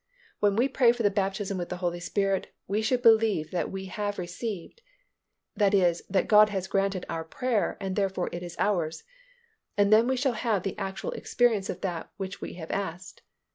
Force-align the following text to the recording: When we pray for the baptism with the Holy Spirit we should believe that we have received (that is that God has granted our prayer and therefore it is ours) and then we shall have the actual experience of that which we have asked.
When 0.39 0.55
we 0.55 0.67
pray 0.67 0.93
for 0.93 1.03
the 1.03 1.11
baptism 1.11 1.59
with 1.59 1.69
the 1.69 1.77
Holy 1.77 1.99
Spirit 1.99 2.51
we 2.67 2.81
should 2.81 3.03
believe 3.03 3.51
that 3.51 3.69
we 3.69 3.85
have 3.85 4.17
received 4.17 4.81
(that 5.55 5.75
is 5.75 6.01
that 6.09 6.27
God 6.27 6.49
has 6.49 6.65
granted 6.65 7.05
our 7.07 7.23
prayer 7.23 7.77
and 7.79 7.95
therefore 7.95 8.27
it 8.31 8.41
is 8.41 8.55
ours) 8.57 9.03
and 9.77 9.93
then 9.93 10.07
we 10.07 10.17
shall 10.17 10.33
have 10.33 10.63
the 10.63 10.75
actual 10.79 11.11
experience 11.11 11.69
of 11.69 11.81
that 11.81 12.09
which 12.17 12.41
we 12.41 12.53
have 12.53 12.71
asked. 12.71 13.21